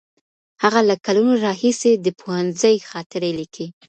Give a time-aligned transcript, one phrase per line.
[0.63, 3.67] هغه له کلونو راهیسې د پوهنځي خاطرې لیکي.